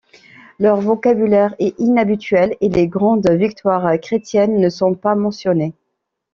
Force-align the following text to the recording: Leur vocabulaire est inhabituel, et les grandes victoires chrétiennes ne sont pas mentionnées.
Leur 0.57 0.81
vocabulaire 0.81 1.53
est 1.59 1.77
inhabituel, 1.79 2.57
et 2.59 2.69
les 2.69 2.87
grandes 2.87 3.29
victoires 3.29 3.99
chrétiennes 3.99 4.59
ne 4.59 4.67
sont 4.69 4.95
pas 4.95 5.13
mentionnées. 5.13 5.75